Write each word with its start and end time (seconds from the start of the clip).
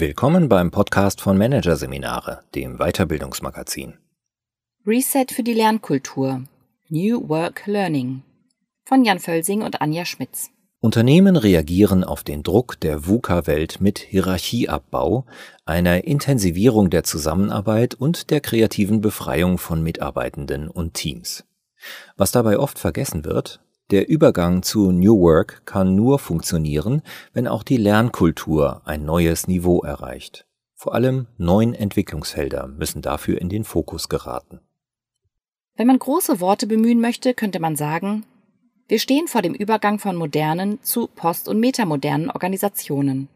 Willkommen 0.00 0.48
beim 0.48 0.70
Podcast 0.70 1.20
von 1.20 1.36
Managerseminare, 1.36 2.44
dem 2.54 2.78
Weiterbildungsmagazin. 2.78 3.94
Reset 4.86 5.26
für 5.32 5.42
die 5.42 5.54
Lernkultur. 5.54 6.44
New 6.88 7.28
Work 7.28 7.66
Learning. 7.66 8.22
Von 8.84 9.04
Jan 9.04 9.18
Völsing 9.18 9.62
und 9.62 9.80
Anja 9.80 10.04
Schmitz. 10.04 10.50
Unternehmen 10.78 11.34
reagieren 11.34 12.04
auf 12.04 12.22
den 12.22 12.44
Druck 12.44 12.78
der 12.78 13.08
VUCA-Welt 13.08 13.80
mit 13.80 13.98
Hierarchieabbau, 13.98 15.26
einer 15.64 16.04
Intensivierung 16.04 16.90
der 16.90 17.02
Zusammenarbeit 17.02 17.94
und 17.96 18.30
der 18.30 18.40
kreativen 18.40 19.00
Befreiung 19.00 19.58
von 19.58 19.82
Mitarbeitenden 19.82 20.68
und 20.68 20.94
Teams. 20.94 21.42
Was 22.16 22.30
dabei 22.30 22.60
oft 22.60 22.78
vergessen 22.78 23.24
wird, 23.24 23.58
der 23.90 24.08
Übergang 24.08 24.62
zu 24.62 24.92
New 24.92 25.18
Work 25.20 25.62
kann 25.64 25.94
nur 25.94 26.18
funktionieren, 26.18 27.02
wenn 27.32 27.48
auch 27.48 27.62
die 27.62 27.78
Lernkultur 27.78 28.82
ein 28.84 29.04
neues 29.04 29.48
Niveau 29.48 29.80
erreicht. 29.80 30.46
Vor 30.74 30.94
allem 30.94 31.26
neun 31.38 31.74
Entwicklungsfelder 31.74 32.68
müssen 32.68 33.02
dafür 33.02 33.40
in 33.40 33.48
den 33.48 33.64
Fokus 33.64 34.08
geraten. 34.08 34.60
Wenn 35.76 35.86
man 35.86 35.98
große 35.98 36.40
Worte 36.40 36.66
bemühen 36.66 37.00
möchte, 37.00 37.34
könnte 37.34 37.60
man 37.60 37.76
sagen, 37.76 38.24
wir 38.88 38.98
stehen 38.98 39.26
vor 39.26 39.42
dem 39.42 39.54
Übergang 39.54 39.98
von 39.98 40.16
modernen 40.16 40.82
zu 40.82 41.08
post- 41.08 41.48
und 41.48 41.58
metamodernen 41.58 42.30
Organisationen. 42.30 43.28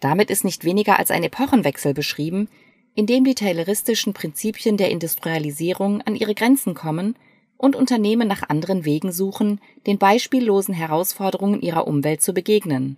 Damit 0.00 0.30
ist 0.30 0.44
nicht 0.44 0.64
weniger 0.64 0.98
als 0.98 1.10
ein 1.10 1.22
Epochenwechsel 1.22 1.94
beschrieben, 1.94 2.48
in 2.94 3.06
dem 3.06 3.24
die 3.24 3.34
tayloristischen 3.34 4.12
Prinzipien 4.12 4.76
der 4.76 4.90
Industrialisierung 4.90 6.02
an 6.02 6.16
ihre 6.16 6.34
Grenzen 6.34 6.74
kommen 6.74 7.14
und 7.62 7.76
Unternehmen 7.76 8.26
nach 8.26 8.48
anderen 8.48 8.84
Wegen 8.84 9.12
suchen, 9.12 9.60
den 9.86 9.96
beispiellosen 9.96 10.74
Herausforderungen 10.74 11.62
ihrer 11.62 11.86
Umwelt 11.86 12.20
zu 12.20 12.34
begegnen. 12.34 12.96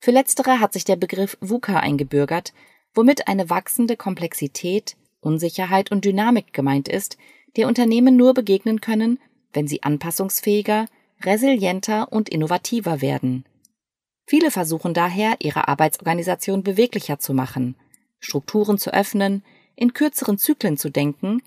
Für 0.00 0.10
letztere 0.10 0.60
hat 0.60 0.74
sich 0.74 0.84
der 0.84 0.96
Begriff 0.96 1.38
VUCA 1.40 1.80
eingebürgert, 1.80 2.52
womit 2.94 3.26
eine 3.26 3.48
wachsende 3.48 3.96
Komplexität, 3.96 4.96
Unsicherheit 5.20 5.90
und 5.90 6.04
Dynamik 6.04 6.52
gemeint 6.52 6.88
ist, 6.90 7.16
der 7.56 7.68
Unternehmen 7.68 8.16
nur 8.16 8.34
begegnen 8.34 8.82
können, 8.82 9.18
wenn 9.54 9.66
sie 9.66 9.82
anpassungsfähiger, 9.82 10.84
resilienter 11.22 12.12
und 12.12 12.28
innovativer 12.28 13.00
werden. 13.00 13.46
Viele 14.26 14.50
versuchen 14.50 14.92
daher, 14.92 15.36
ihre 15.38 15.68
Arbeitsorganisation 15.68 16.62
beweglicher 16.62 17.18
zu 17.18 17.32
machen, 17.32 17.76
Strukturen 18.18 18.76
zu 18.76 18.92
öffnen, 18.92 19.42
in 19.74 19.94
kürzeren 19.94 20.36
Zyklen 20.36 20.76
zu 20.76 20.90
denken 20.90 21.40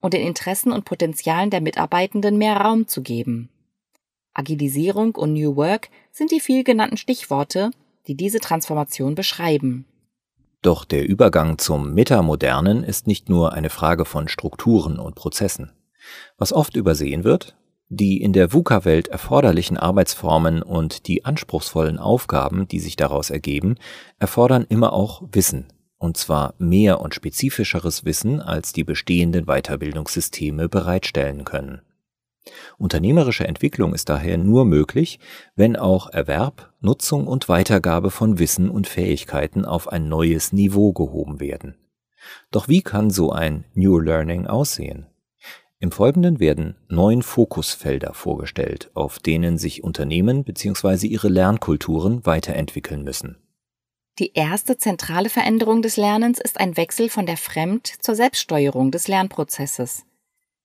und 0.00 0.14
den 0.14 0.26
Interessen 0.26 0.72
und 0.72 0.84
Potenzialen 0.84 1.50
der 1.50 1.60
Mitarbeitenden 1.60 2.38
mehr 2.38 2.56
Raum 2.56 2.88
zu 2.88 3.02
geben. 3.02 3.50
Agilisierung 4.32 5.14
und 5.16 5.34
New 5.34 5.56
Work 5.56 5.88
sind 6.12 6.30
die 6.30 6.40
viel 6.40 6.64
genannten 6.64 6.96
Stichworte, 6.96 7.70
die 8.06 8.14
diese 8.14 8.40
Transformation 8.40 9.14
beschreiben. 9.14 9.86
Doch 10.62 10.84
der 10.84 11.08
Übergang 11.08 11.58
zum 11.58 11.94
Metamodernen 11.94 12.84
ist 12.84 13.06
nicht 13.06 13.28
nur 13.28 13.54
eine 13.54 13.70
Frage 13.70 14.04
von 14.04 14.28
Strukturen 14.28 14.98
und 14.98 15.14
Prozessen. 15.14 15.72
Was 16.36 16.52
oft 16.52 16.76
übersehen 16.76 17.24
wird, 17.24 17.56
die 17.88 18.22
in 18.22 18.32
der 18.32 18.52
VUCA-Welt 18.52 19.08
erforderlichen 19.08 19.76
Arbeitsformen 19.76 20.62
und 20.62 21.06
die 21.08 21.24
anspruchsvollen 21.24 21.98
Aufgaben, 21.98 22.68
die 22.68 22.78
sich 22.78 22.96
daraus 22.96 23.30
ergeben, 23.30 23.76
erfordern 24.18 24.64
immer 24.68 24.92
auch 24.92 25.22
Wissen, 25.32 25.66
und 26.00 26.16
zwar 26.16 26.54
mehr 26.58 27.00
und 27.00 27.14
spezifischeres 27.14 28.06
Wissen, 28.06 28.40
als 28.40 28.72
die 28.72 28.84
bestehenden 28.84 29.44
Weiterbildungssysteme 29.44 30.68
bereitstellen 30.68 31.44
können. 31.44 31.82
Unternehmerische 32.78 33.46
Entwicklung 33.46 33.92
ist 33.92 34.08
daher 34.08 34.38
nur 34.38 34.64
möglich, 34.64 35.20
wenn 35.56 35.76
auch 35.76 36.08
Erwerb, 36.08 36.72
Nutzung 36.80 37.26
und 37.26 37.50
Weitergabe 37.50 38.10
von 38.10 38.38
Wissen 38.38 38.70
und 38.70 38.88
Fähigkeiten 38.88 39.66
auf 39.66 39.88
ein 39.88 40.08
neues 40.08 40.54
Niveau 40.54 40.94
gehoben 40.94 41.38
werden. 41.38 41.76
Doch 42.50 42.66
wie 42.66 42.80
kann 42.80 43.10
so 43.10 43.30
ein 43.30 43.66
New 43.74 43.98
Learning 43.98 44.46
aussehen? 44.46 45.06
Im 45.80 45.92
Folgenden 45.92 46.40
werden 46.40 46.76
neun 46.88 47.20
Fokusfelder 47.22 48.14
vorgestellt, 48.14 48.90
auf 48.94 49.18
denen 49.18 49.58
sich 49.58 49.84
Unternehmen 49.84 50.44
bzw. 50.44 51.06
ihre 51.06 51.28
Lernkulturen 51.28 52.24
weiterentwickeln 52.24 53.02
müssen. 53.02 53.36
Die 54.18 54.32
erste 54.34 54.76
zentrale 54.76 55.30
Veränderung 55.30 55.82
des 55.82 55.96
Lernens 55.96 56.38
ist 56.38 56.60
ein 56.60 56.76
Wechsel 56.76 57.08
von 57.08 57.26
der 57.26 57.36
Fremd- 57.36 57.94
zur 58.00 58.14
Selbststeuerung 58.14 58.90
des 58.90 59.08
Lernprozesses. 59.08 60.04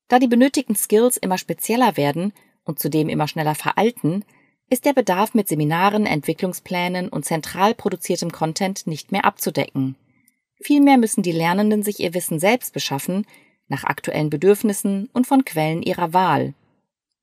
Da 0.08 0.20
die 0.20 0.28
benötigten 0.28 0.76
Skills 0.76 1.18
immer 1.18 1.38
spezieller 1.38 1.96
werden 1.98 2.34
und 2.64 2.80
zudem 2.80 3.08
immer 3.08 3.28
schneller 3.28 3.56
veralten, 3.56 4.26
ist 4.70 4.86
der 4.86 4.94
Bedarf 4.94 5.34
mit 5.36 5.48
Seminaren, 5.48 6.06
Entwicklungsplänen 6.06 7.08
und 7.08 7.24
zentral 7.24 7.76
produziertem 7.76 8.32
Content 8.32 8.88
nicht 8.88 9.12
mehr 9.12 9.26
abzudecken. 9.26 9.96
Vielmehr 10.60 10.98
müssen 10.98 11.22
die 11.22 11.32
Lernenden 11.32 11.84
sich 11.84 12.00
ihr 12.00 12.14
Wissen 12.14 12.40
selbst 12.40 12.74
beschaffen, 12.74 13.26
nach 13.68 13.84
aktuellen 13.84 14.30
Bedürfnissen 14.30 15.10
und 15.14 15.28
von 15.28 15.46
Quellen 15.46 15.82
ihrer 15.82 16.14
Wahl. 16.14 16.54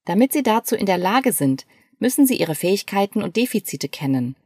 Damit 0.05 0.33
sie 0.33 0.43
dazu 0.43 0.77
in 0.77 0.87
der 0.87 0.99
Lage 0.99 1.33
sind, 1.33 1.67
müssen 1.99 2.27
sie 2.27 2.37
ihre 2.37 2.55
Fähigkeiten 2.55 3.23
und 3.23 3.37
Defizite 3.37 3.89
kennen 3.89 4.37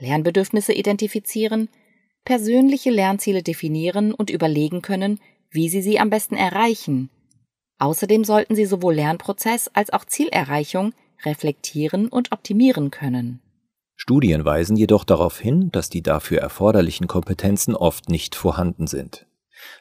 Lernbedürfnisse 0.00 0.72
identifizieren, 0.72 1.68
persönliche 2.24 2.90
Lernziele 2.90 3.42
definieren 3.42 4.12
und 4.12 4.30
überlegen 4.30 4.82
können, 4.82 5.20
wie 5.50 5.68
sie 5.68 5.82
sie 5.82 5.98
am 5.98 6.10
besten 6.10 6.36
erreichen. 6.36 7.10
Außerdem 7.78 8.24
sollten 8.24 8.54
sie 8.54 8.66
sowohl 8.66 8.94
Lernprozess 8.94 9.68
als 9.68 9.92
auch 9.92 10.04
Zielerreichung 10.04 10.92
reflektieren 11.24 12.08
und 12.08 12.32
optimieren 12.32 12.90
können. 12.90 13.40
Studien 13.96 14.44
weisen 14.44 14.76
jedoch 14.76 15.04
darauf 15.04 15.38
hin, 15.38 15.70
dass 15.72 15.90
die 15.90 16.02
dafür 16.02 16.38
erforderlichen 16.38 17.06
Kompetenzen 17.06 17.74
oft 17.74 18.08
nicht 18.08 18.34
vorhanden 18.34 18.86
sind. 18.86 19.26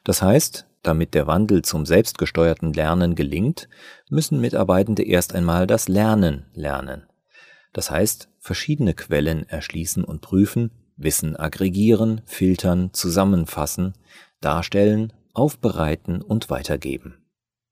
Das 0.03 0.21
heißt, 0.21 0.65
damit 0.83 1.13
der 1.13 1.27
Wandel 1.27 1.61
zum 1.61 1.85
selbstgesteuerten 1.85 2.73
Lernen 2.73 3.15
gelingt, 3.15 3.69
müssen 4.09 4.39
Mitarbeitende 4.39 5.03
erst 5.03 5.35
einmal 5.35 5.67
das 5.67 5.87
Lernen 5.87 6.45
lernen. 6.53 7.05
Das 7.73 7.91
heißt, 7.91 8.28
verschiedene 8.39 8.93
Quellen 8.93 9.47
erschließen 9.47 10.03
und 10.03 10.21
prüfen, 10.21 10.71
Wissen 10.97 11.35
aggregieren, 11.35 12.21
filtern, 12.25 12.89
zusammenfassen, 12.93 13.93
darstellen, 14.41 15.13
aufbereiten 15.33 16.21
und 16.21 16.49
weitergeben. 16.49 17.17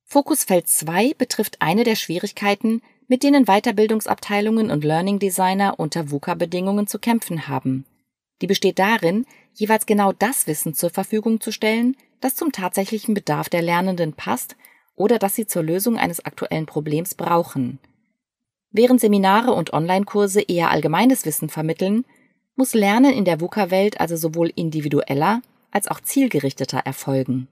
Fokusfeld 0.05 0.69
2 0.69 1.13
betrifft 1.17 1.57
eine 1.59 1.83
der 1.83 1.95
Schwierigkeiten, 1.95 2.81
mit 3.07 3.23
denen 3.23 3.45
Weiterbildungsabteilungen 3.45 4.71
und 4.71 4.83
Learning 4.83 5.19
Designer 5.19 5.79
unter 5.79 6.11
VUCA-Bedingungen 6.11 6.87
zu 6.87 6.99
kämpfen 6.99 7.47
haben. 7.47 7.85
Die 8.41 8.47
besteht 8.47 8.79
darin, 8.79 9.25
jeweils 9.53 9.85
genau 9.85 10.13
das 10.13 10.47
Wissen 10.47 10.73
zur 10.73 10.89
Verfügung 10.89 11.41
zu 11.41 11.51
stellen, 11.51 11.95
das 12.21 12.35
zum 12.35 12.51
tatsächlichen 12.51 13.13
Bedarf 13.13 13.49
der 13.49 13.61
Lernenden 13.61 14.13
passt 14.13 14.55
oder 14.95 15.19
das 15.19 15.35
sie 15.35 15.47
zur 15.47 15.63
Lösung 15.63 15.97
eines 15.97 16.23
aktuellen 16.23 16.65
Problems 16.65 17.15
brauchen. 17.15 17.79
Während 18.71 18.99
Seminare 18.99 19.53
und 19.53 19.73
Online-Kurse 19.73 20.41
eher 20.41 20.71
allgemeines 20.71 21.25
Wissen 21.25 21.49
vermitteln, 21.49 22.05
muss 22.55 22.73
Lernen 22.73 23.13
in 23.13 23.25
der 23.25 23.39
VUCA-Welt 23.39 23.99
also 23.99 24.15
sowohl 24.15 24.51
individueller 24.55 25.41
als 25.71 25.87
auch 25.87 25.99
zielgerichteter 25.99 26.79
erfolgen. 26.79 27.47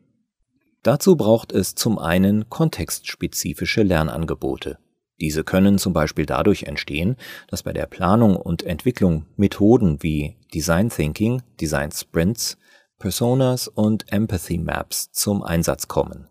Dazu 0.83 1.15
braucht 1.15 1.51
es 1.51 1.75
zum 1.75 1.97
einen 1.97 2.49
kontextspezifische 2.49 3.83
Lernangebote. 3.83 4.77
Diese 5.19 5.43
können 5.43 5.77
zum 5.77 5.93
Beispiel 5.93 6.25
dadurch 6.25 6.63
entstehen, 6.63 7.15
dass 7.47 7.63
bei 7.63 7.71
der 7.71 7.85
Planung 7.85 8.35
und 8.35 8.63
Entwicklung 8.63 9.25
Methoden 9.37 10.03
wie 10.03 10.35
Design 10.53 10.89
Thinking, 10.89 11.41
Design 11.61 11.91
Sprints, 11.91 12.57
Personas 12.99 13.67
und 13.67 14.11
Empathy 14.11 14.57
Maps 14.57 15.11
zum 15.11 15.41
Einsatz 15.41 15.87
kommen. 15.87 16.27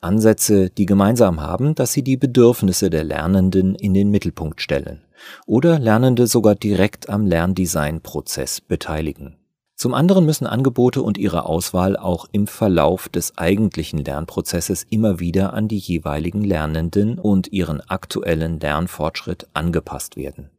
Ansätze, 0.00 0.70
die 0.70 0.86
gemeinsam 0.86 1.40
haben, 1.40 1.74
dass 1.74 1.92
sie 1.92 2.02
die 2.02 2.16
Bedürfnisse 2.16 2.90
der 2.90 3.04
Lernenden 3.04 3.74
in 3.74 3.94
den 3.94 4.10
Mittelpunkt 4.10 4.60
stellen 4.60 5.02
oder 5.46 5.78
Lernende 5.78 6.26
sogar 6.26 6.54
direkt 6.54 7.08
am 7.08 7.26
Lerndesignprozess 7.26 8.60
beteiligen. 8.60 9.36
Zum 9.74 9.92
anderen 9.92 10.24
müssen 10.24 10.46
Angebote 10.46 11.02
und 11.02 11.18
ihre 11.18 11.44
Auswahl 11.44 11.98
auch 11.98 12.26
im 12.32 12.46
Verlauf 12.46 13.10
des 13.10 13.36
eigentlichen 13.36 14.02
Lernprozesses 14.02 14.86
immer 14.88 15.20
wieder 15.20 15.52
an 15.52 15.68
die 15.68 15.76
jeweiligen 15.76 16.42
Lernenden 16.42 17.18
und 17.18 17.52
ihren 17.52 17.82
aktuellen 17.82 18.58
Lernfortschritt 18.58 19.48
angepasst 19.52 20.16
werden. 20.16 20.50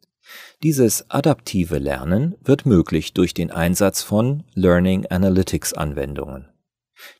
Dieses 0.62 1.10
adaptive 1.10 1.80
Lernen 1.80 2.36
wird 2.44 2.68
möglich 2.68 3.14
durch 3.14 3.34
den 3.34 3.50
Einsatz 3.50 4.04
von 4.04 4.44
Learning 4.54 5.08
Analytics 5.08 5.74
Anwendungen. 5.74 6.48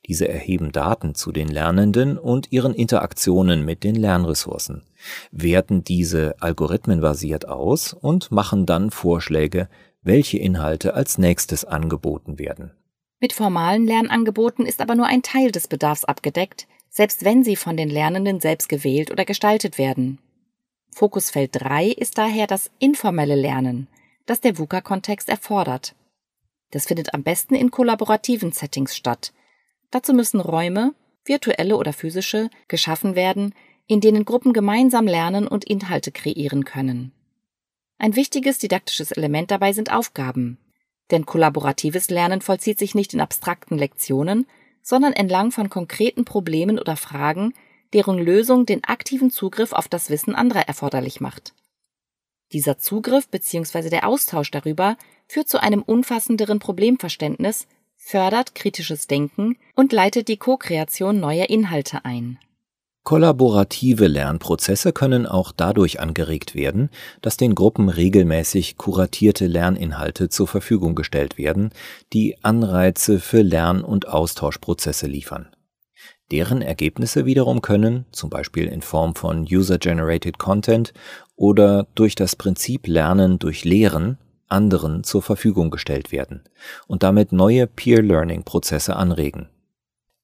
Diese 0.06 0.28
erheben 0.28 0.72
Daten 0.72 1.16
zu 1.16 1.32
den 1.32 1.48
Lernenden 1.48 2.18
und 2.18 2.52
ihren 2.52 2.74
Interaktionen 2.74 3.64
mit 3.66 3.84
den 3.84 3.96
Lernressourcen, 3.96 4.84
werten 5.32 5.84
diese 5.84 6.36
algorithmenbasiert 6.42 7.48
aus 7.48 7.94
und 7.94 8.32
machen 8.32 8.66
dann 8.66 8.92
Vorschläge, 8.92 9.70
welche 10.02 10.38
Inhalte 10.38 10.94
als 10.94 11.18
nächstes 11.18 11.66
angeboten 11.66 12.40
werden. 12.40 12.72
Mit 13.20 13.34
formalen 13.34 13.86
Lernangeboten 13.86 14.66
ist 14.66 14.80
aber 14.82 14.96
nur 14.96 15.08
ein 15.08 15.24
Teil 15.24 15.52
des 15.52 15.68
Bedarfs 15.68 16.06
abgedeckt, 16.06 16.68
selbst 16.90 17.26
wenn 17.26 17.44
sie 17.44 17.56
von 17.56 17.76
den 17.76 17.90
Lernenden 17.90 18.40
selbst 18.40 18.70
gewählt 18.70 19.12
oder 19.12 19.26
gestaltet 19.26 19.78
werden. 19.78 20.20
Fokusfeld 20.92 21.52
3 21.54 21.88
ist 21.90 22.18
daher 22.18 22.48
das 22.48 22.72
informelle 22.80 23.36
Lernen, 23.36 23.88
das 24.26 24.42
der 24.42 24.58
VUCA-Kontext 24.58 25.30
erfordert. 25.30 25.96
Das 26.72 26.86
findet 26.86 27.14
am 27.14 27.24
besten 27.24 27.56
in 27.56 27.72
kollaborativen 27.72 28.52
Settings 28.52 28.96
statt. 28.96 29.32
Dazu 29.92 30.14
müssen 30.14 30.40
Räume, 30.40 30.94
virtuelle 31.26 31.78
oder 31.78 31.94
physische, 31.94 32.50
geschaffen 32.68 33.16
werden, 33.16 33.54
in 33.88 34.02
denen 34.02 34.26
Gruppen 34.26 34.54
gemeinsam 34.54 35.08
lernen 35.08 35.48
und 35.48 35.66
Inhalte 35.66 36.12
kreieren 36.12 36.66
können. 36.66 37.14
Ein 37.98 38.16
wichtiges 38.16 38.60
didaktisches 38.60 39.12
Element 39.12 39.50
dabei 39.50 39.74
sind 39.74 39.92
Aufgaben. 39.92 40.60
Denn 41.10 41.26
kollaboratives 41.26 42.10
Lernen 42.10 42.42
vollzieht 42.42 42.78
sich 42.78 42.96
nicht 42.96 43.14
in 43.14 43.22
abstrakten 43.22 43.78
Lektionen, 43.78 44.46
sondern 44.82 45.14
entlang 45.14 45.52
von 45.52 45.70
konkreten 45.70 46.26
Problemen 46.26 46.80
oder 46.80 46.98
Fragen, 46.98 47.54
deren 47.94 48.18
Lösung 48.18 48.66
den 48.66 48.84
aktiven 48.84 49.32
Zugriff 49.32 49.72
auf 49.72 49.88
das 49.88 50.10
Wissen 50.10 50.36
anderer 50.36 50.68
erforderlich 50.68 51.22
macht. 51.22 51.54
Dieser 52.54 52.78
Zugriff 52.78 53.30
bzw. 53.30 53.90
der 53.90 54.08
Austausch 54.08 54.52
darüber 54.52 54.98
führt 55.28 55.50
zu 55.50 55.62
einem 55.62 55.82
umfassenderen 55.82 56.60
Problemverständnis, 56.60 57.68
fördert 58.08 58.56
kritisches 58.56 59.08
Denken 59.08 59.58
und 59.76 59.92
leitet 59.92 60.30
die 60.30 60.38
Co-Kreation 60.38 61.20
neuer 61.20 61.50
Inhalte 61.50 62.06
ein. 62.06 62.40
Kollaborative 63.04 64.08
Lernprozesse 64.08 64.94
können 64.94 65.26
auch 65.26 65.52
dadurch 65.52 66.00
angeregt 66.00 66.56
werden, 66.56 66.90
dass 67.22 67.36
den 67.36 67.54
Gruppen 67.54 67.90
regelmäßig 67.90 68.78
kuratierte 68.78 69.48
Lerninhalte 69.48 70.30
zur 70.30 70.48
Verfügung 70.48 70.96
gestellt 70.96 71.38
werden, 71.38 71.72
die 72.14 72.38
Anreize 72.44 73.20
für 73.20 73.42
Lern- 73.42 73.84
und 73.84 74.08
Austauschprozesse 74.08 75.08
liefern. 75.08 75.50
Deren 76.32 76.62
Ergebnisse 76.62 77.26
wiederum 77.26 77.62
können, 77.62 78.06
zum 78.12 78.30
Beispiel 78.30 78.68
in 78.68 78.82
Form 78.82 79.16
von 79.16 79.48
User-Generated 79.50 80.38
Content 80.38 80.94
oder 81.36 81.88
durch 81.96 82.16
das 82.16 82.36
Prinzip 82.36 82.88
Lernen 82.88 83.40
durch 83.40 83.64
Lehren, 83.66 84.18
anderen 84.48 85.04
zur 85.04 85.22
Verfügung 85.22 85.70
gestellt 85.70 86.12
werden 86.12 86.44
und 86.88 87.04
damit 87.04 87.32
neue 87.32 87.68
Peer-Learning-Prozesse 87.68 88.96
anregen. 88.96 89.50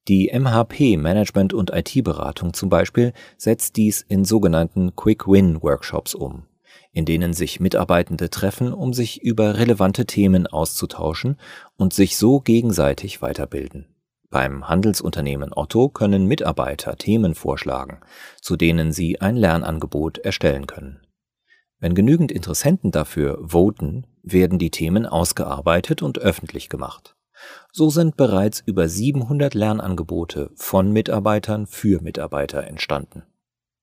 Die 0.06 0.30
MHP 0.32 0.98
Management 0.98 1.54
und 1.54 1.70
IT-Beratung 1.70 2.52
zum 2.52 2.68
Beispiel 2.68 3.14
setzt 3.38 3.76
dies 3.76 4.02
in 4.02 4.26
sogenannten 4.26 4.94
Quick-Win-Workshops 4.94 6.14
um, 6.14 6.44
in 6.92 7.06
denen 7.06 7.32
sich 7.32 7.58
Mitarbeitende 7.58 8.28
treffen, 8.28 8.74
um 8.74 8.92
sich 8.92 9.22
über 9.22 9.56
relevante 9.56 10.04
Themen 10.04 10.46
auszutauschen 10.46 11.38
und 11.76 11.94
sich 11.94 12.18
so 12.18 12.40
gegenseitig 12.40 13.22
weiterbilden. 13.22 13.86
Beim 14.28 14.68
Handelsunternehmen 14.68 15.52
Otto 15.54 15.88
können 15.88 16.26
Mitarbeiter 16.26 16.96
Themen 16.96 17.34
vorschlagen, 17.34 18.00
zu 18.42 18.56
denen 18.56 18.92
sie 18.92 19.20
ein 19.20 19.36
Lernangebot 19.36 20.18
erstellen 20.18 20.66
können. 20.66 21.03
Wenn 21.84 21.94
genügend 21.94 22.32
Interessenten 22.32 22.92
dafür 22.92 23.38
voten, 23.42 24.06
werden 24.22 24.58
die 24.58 24.70
Themen 24.70 25.04
ausgearbeitet 25.04 26.00
und 26.00 26.18
öffentlich 26.18 26.70
gemacht. 26.70 27.14
So 27.72 27.90
sind 27.90 28.16
bereits 28.16 28.62
über 28.64 28.88
700 28.88 29.52
Lernangebote 29.52 30.50
von 30.54 30.94
Mitarbeitern 30.94 31.66
für 31.66 32.00
Mitarbeiter 32.00 32.66
entstanden. 32.66 33.24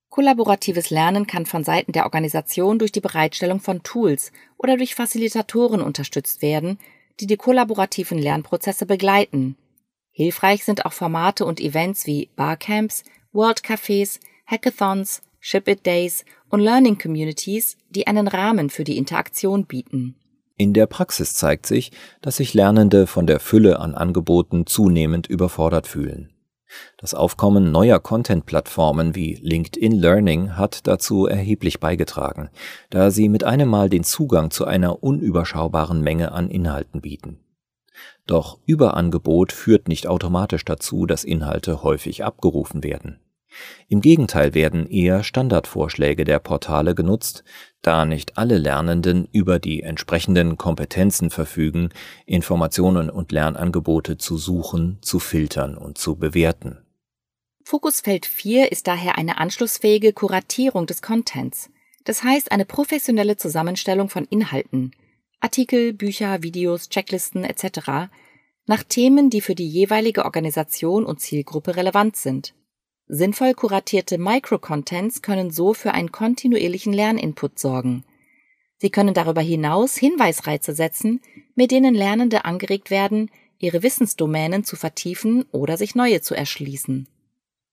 Kollaboratives 0.09 0.89
Lernen 0.89 1.27
kann 1.27 1.45
von 1.45 1.63
Seiten 1.63 1.91
der 1.91 2.05
Organisation 2.05 2.79
durch 2.79 2.91
die 2.91 3.01
Bereitstellung 3.01 3.59
von 3.59 3.83
Tools 3.83 4.31
oder 4.57 4.77
durch 4.77 4.95
Facilitatoren 4.95 5.83
unterstützt 5.83 6.41
werden, 6.41 6.79
die 7.19 7.27
die 7.27 7.37
kollaborativen 7.37 8.17
Lernprozesse 8.17 8.87
begleiten. 8.87 9.57
Hilfreich 10.09 10.65
sind 10.65 10.87
auch 10.87 10.93
Formate 10.93 11.45
und 11.45 11.59
Events 11.59 12.07
wie 12.07 12.31
Barcamps, 12.35 13.03
World 13.31 13.59
Cafés, 13.59 14.19
Hackathons, 14.47 15.21
Ship 15.43 15.67
It 15.67 15.87
Days 15.87 16.23
und 16.49 16.59
Learning 16.59 16.99
Communities, 16.99 17.75
die 17.89 18.05
einen 18.05 18.27
Rahmen 18.27 18.69
für 18.69 18.83
die 18.83 18.97
Interaktion 18.97 19.65
bieten. 19.65 20.15
In 20.55 20.73
der 20.73 20.85
Praxis 20.85 21.33
zeigt 21.33 21.65
sich, 21.65 21.91
dass 22.21 22.37
sich 22.37 22.53
Lernende 22.53 23.07
von 23.07 23.25
der 23.25 23.39
Fülle 23.39 23.79
an 23.79 23.95
Angeboten 23.95 24.67
zunehmend 24.67 25.25
überfordert 25.25 25.87
fühlen. 25.87 26.31
Das 26.97 27.15
Aufkommen 27.15 27.71
neuer 27.71 27.99
Content-Plattformen 27.99 29.15
wie 29.15 29.39
LinkedIn 29.41 29.93
Learning 29.93 30.57
hat 30.57 30.85
dazu 30.85 31.25
erheblich 31.25 31.79
beigetragen, 31.79 32.51
da 32.91 33.09
sie 33.09 33.27
mit 33.27 33.43
einem 33.43 33.67
Mal 33.67 33.89
den 33.89 34.03
Zugang 34.03 34.51
zu 34.51 34.65
einer 34.65 35.01
unüberschaubaren 35.01 36.01
Menge 36.01 36.33
an 36.33 36.51
Inhalten 36.51 37.01
bieten. 37.01 37.39
Doch 38.27 38.59
Überangebot 38.67 39.51
führt 39.51 39.87
nicht 39.87 40.05
automatisch 40.05 40.63
dazu, 40.63 41.07
dass 41.07 41.23
Inhalte 41.23 41.81
häufig 41.81 42.23
abgerufen 42.23 42.83
werden. 42.83 43.19
Im 43.87 44.01
Gegenteil 44.01 44.53
werden 44.53 44.89
eher 44.89 45.23
Standardvorschläge 45.23 46.23
der 46.23 46.39
Portale 46.39 46.95
genutzt, 46.95 47.43
da 47.81 48.05
nicht 48.05 48.37
alle 48.37 48.57
Lernenden 48.57 49.27
über 49.31 49.59
die 49.59 49.83
entsprechenden 49.83 50.57
Kompetenzen 50.57 51.29
verfügen, 51.29 51.89
Informationen 52.25 53.09
und 53.09 53.31
Lernangebote 53.31 54.17
zu 54.17 54.37
suchen, 54.37 54.99
zu 55.01 55.19
filtern 55.19 55.77
und 55.77 55.97
zu 55.97 56.15
bewerten. 56.15 56.77
Fokusfeld 57.63 58.25
4 58.25 58.71
ist 58.71 58.87
daher 58.87 59.17
eine 59.17 59.37
anschlussfähige 59.37 60.13
Kuratierung 60.13 60.85
des 60.85 61.01
Contents, 61.01 61.69
das 62.03 62.23
heißt 62.23 62.51
eine 62.51 62.65
professionelle 62.65 63.37
Zusammenstellung 63.37 64.09
von 64.09 64.25
Inhalten, 64.25 64.91
Artikel, 65.39 65.93
Bücher, 65.93 66.43
Videos, 66.43 66.89
Checklisten 66.89 67.43
etc., 67.43 68.09
nach 68.67 68.83
Themen, 68.83 69.29
die 69.29 69.41
für 69.41 69.55
die 69.55 69.67
jeweilige 69.67 70.23
Organisation 70.25 71.03
und 71.03 71.19
Zielgruppe 71.19 71.75
relevant 71.75 72.15
sind. 72.15 72.53
Sinnvoll 73.13 73.55
kuratierte 73.55 74.17
Microcontents 74.17 75.21
können 75.21 75.51
so 75.51 75.73
für 75.73 75.91
einen 75.91 76.13
kontinuierlichen 76.13 76.93
Lerninput 76.93 77.59
sorgen. 77.59 78.05
Sie 78.77 78.89
können 78.89 79.13
darüber 79.13 79.41
hinaus 79.41 79.97
Hinweisreize 79.97 80.73
setzen, 80.73 81.19
mit 81.53 81.71
denen 81.71 81.93
Lernende 81.93 82.45
angeregt 82.45 82.89
werden, 82.89 83.29
ihre 83.59 83.83
Wissensdomänen 83.83 84.63
zu 84.63 84.77
vertiefen 84.77 85.43
oder 85.51 85.75
sich 85.75 85.93
neue 85.93 86.21
zu 86.21 86.35
erschließen. 86.35 87.09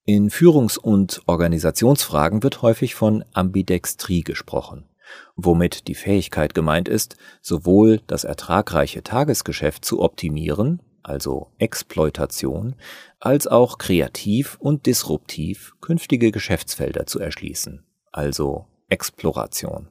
In 0.05 0.31
Führungs- 0.31 0.77
und 0.77 1.23
Organisationsfragen 1.27 2.43
wird 2.43 2.63
häufig 2.63 2.97
von 2.97 3.25
Ambidextrie 3.33 4.23
gesprochen, 4.23 4.89
womit 5.37 5.87
die 5.87 5.95
Fähigkeit 5.95 6.53
gemeint 6.53 6.89
ist, 6.89 7.15
sowohl 7.43 8.01
das 8.09 8.25
ertragreiche 8.25 9.05
Tagesgeschäft 9.05 9.85
zu 9.85 10.01
optimieren 10.01 10.81
also 11.09 11.53
Exploitation, 11.59 12.77
als 13.19 13.47
auch 13.47 13.79
kreativ 13.79 14.57
und 14.61 14.87
disruptiv 14.87 15.75
künftige 15.81 16.31
Geschäftsfelder 16.31 17.07
zu 17.07 17.19
erschließen, 17.19 17.85
also 18.13 18.67
Exploration. 18.89 19.89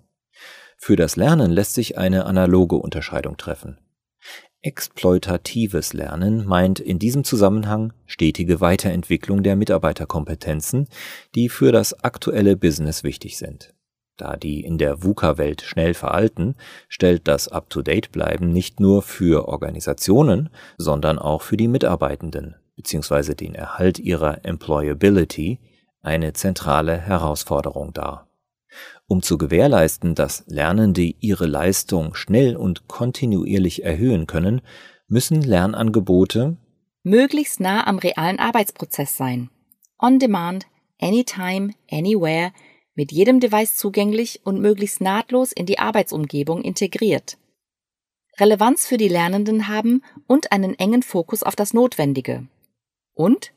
Für 0.78 0.96
das 0.96 1.16
Lernen 1.16 1.52
lässt 1.52 1.74
sich 1.74 1.98
eine 1.98 2.26
analoge 2.26 2.76
Unterscheidung 2.76 3.38
treffen. 3.38 3.80
Exploitatives 4.62 5.94
Lernen 5.94 6.46
meint 6.46 6.80
in 6.80 7.00
diesem 7.00 7.24
Zusammenhang 7.24 7.94
stetige 8.06 8.60
Weiterentwicklung 8.60 9.44
der 9.44 9.56
Mitarbeiterkompetenzen, 9.56 10.88
die 11.36 11.50
für 11.50 11.72
das 11.72 12.04
aktuelle 12.04 12.58
Business 12.58 13.04
wichtig 13.04 13.38
sind. 13.38 13.74
Da 14.18 14.36
die 14.36 14.62
in 14.62 14.80
der 14.80 15.04
VUCA-Welt 15.04 15.62
schnell 15.62 15.94
veralten, 15.94 16.56
stellt 16.90 17.28
das 17.28 17.48
Up-to-Date-Bleiben 17.48 18.52
nicht 18.52 18.80
nur 18.80 19.04
für 19.04 19.48
Organisationen, 19.48 20.50
sondern 20.80 21.20
auch 21.20 21.44
für 21.44 21.56
die 21.56 21.68
Mitarbeitenden 21.68 22.56
bzw. 22.76 23.36
den 23.36 23.54
Erhalt 23.54 24.00
ihrer 24.00 24.44
Employability 24.44 25.60
eine 26.02 26.34
zentrale 26.34 26.98
Herausforderung 26.98 27.94
dar. 27.94 28.28
Um 29.06 29.22
zu 29.22 29.38
gewährleisten, 29.38 30.16
dass 30.16 30.44
Lernende 30.48 31.04
ihre 31.20 31.46
Leistung 31.46 32.16
schnell 32.16 32.56
und 32.56 32.88
kontinuierlich 32.88 33.84
erhöhen 33.84 34.26
können, 34.26 34.62
müssen 35.08 35.44
Lernangebote 35.44 36.58
möglichst 37.04 37.60
nah 37.60 37.86
am 37.88 38.00
realen 38.00 38.40
Arbeitsprozess 38.40 39.16
sein. 39.16 39.50
On 40.00 40.18
demand, 40.18 40.66
anytime, 41.00 41.74
anywhere– 41.92 42.52
mit 42.98 43.12
jedem 43.12 43.40
Device 43.40 43.76
zugänglich 43.76 44.42
und 44.44 44.60
möglichst 44.60 45.00
nahtlos 45.00 45.52
in 45.52 45.68
die 45.68 45.80
Arbeitsumgebung 45.80 46.64
integriert. 46.64 47.38
Relevanz 48.40 48.88
für 48.88 48.98
die 48.98 49.08
Lernenden 49.08 49.68
haben 49.68 50.04
und 50.26 50.52
einen 50.52 50.78
engen 50.78 51.04
Fokus 51.04 51.44
auf 51.44 51.56
das 51.56 51.74
Notwendige. 51.74 52.48
Und 53.14 53.54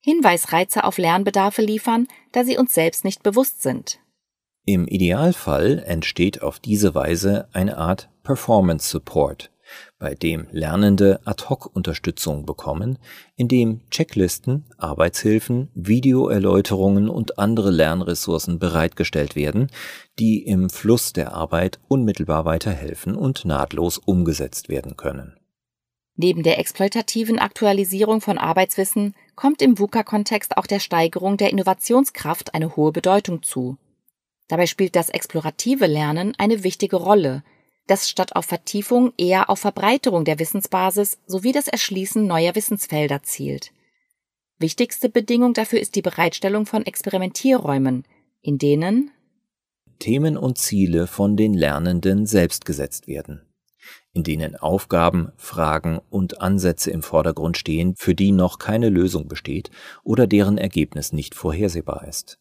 Hinweisreize 0.00 0.84
auf 0.84 0.98
Lernbedarfe 0.98 1.62
liefern, 1.62 2.06
da 2.32 2.44
sie 2.44 2.58
uns 2.58 2.74
selbst 2.74 3.04
nicht 3.04 3.22
bewusst 3.22 3.62
sind. 3.62 4.00
Im 4.64 4.86
Idealfall 4.88 5.82
entsteht 5.86 6.42
auf 6.42 6.58
diese 6.58 6.94
Weise 6.94 7.48
eine 7.52 7.76
Art 7.78 8.08
Performance 8.24 8.88
Support, 8.88 9.50
bei 9.98 10.14
dem 10.14 10.46
Lernende 10.50 11.20
Ad-hoc-Unterstützung 11.24 12.44
bekommen, 12.44 12.98
indem 13.34 13.80
Checklisten, 13.90 14.66
Arbeitshilfen, 14.76 15.70
Videoerläuterungen 15.74 17.08
und 17.08 17.38
andere 17.38 17.70
Lernressourcen 17.70 18.58
bereitgestellt 18.58 19.36
werden, 19.36 19.68
die 20.18 20.42
im 20.42 20.68
Fluss 20.68 21.12
der 21.12 21.32
Arbeit 21.32 21.78
unmittelbar 21.88 22.44
weiterhelfen 22.44 23.16
und 23.16 23.44
nahtlos 23.46 23.96
umgesetzt 23.98 24.68
werden 24.68 24.96
können. 24.96 25.34
Neben 26.18 26.42
der 26.42 26.58
exploitativen 26.58 27.38
Aktualisierung 27.38 28.20
von 28.20 28.38
Arbeitswissen 28.38 29.14
kommt 29.34 29.60
im 29.60 29.78
VUCA-Kontext 29.78 30.56
auch 30.56 30.66
der 30.66 30.80
Steigerung 30.80 31.36
der 31.36 31.50
Innovationskraft 31.50 32.54
eine 32.54 32.76
hohe 32.76 32.92
Bedeutung 32.92 33.42
zu. 33.42 33.76
Dabei 34.48 34.66
spielt 34.66 34.96
das 34.96 35.10
explorative 35.10 35.86
Lernen 35.86 36.34
eine 36.36 36.64
wichtige 36.64 36.96
Rolle– 36.96 37.42
das 37.86 38.08
statt 38.08 38.34
auf 38.34 38.46
Vertiefung 38.46 39.12
eher 39.16 39.48
auf 39.50 39.60
Verbreiterung 39.60 40.24
der 40.24 40.38
Wissensbasis 40.38 41.18
sowie 41.26 41.52
das 41.52 41.68
Erschließen 41.68 42.26
neuer 42.26 42.54
Wissensfelder 42.54 43.22
zielt. 43.22 43.72
Wichtigste 44.58 45.08
Bedingung 45.08 45.54
dafür 45.54 45.80
ist 45.80 45.94
die 45.94 46.02
Bereitstellung 46.02 46.66
von 46.66 46.84
Experimentierräumen, 46.84 48.04
in 48.42 48.58
denen 48.58 49.10
Themen 49.98 50.36
und 50.36 50.58
Ziele 50.58 51.06
von 51.06 51.36
den 51.36 51.54
Lernenden 51.54 52.26
selbst 52.26 52.64
gesetzt 52.64 53.06
werden, 53.06 53.42
in 54.12 54.24
denen 54.24 54.56
Aufgaben, 54.56 55.32
Fragen 55.36 56.00
und 56.10 56.40
Ansätze 56.40 56.90
im 56.90 57.02
Vordergrund 57.02 57.56
stehen, 57.56 57.94
für 57.96 58.14
die 58.14 58.32
noch 58.32 58.58
keine 58.58 58.88
Lösung 58.88 59.28
besteht 59.28 59.70
oder 60.04 60.26
deren 60.26 60.58
Ergebnis 60.58 61.12
nicht 61.12 61.34
vorhersehbar 61.34 62.06
ist 62.08 62.38